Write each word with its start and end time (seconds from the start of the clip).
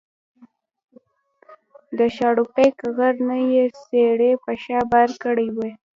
د 1.97 1.99
شاړوبېک 2.15 2.75
غر 2.95 3.15
نه 3.29 3.37
یې 3.51 3.63
څېړۍ 3.83 4.31
په 4.43 4.51
شا 4.63 4.79
بار 4.91 5.09
کړې 5.23 5.47
وې 5.57 5.71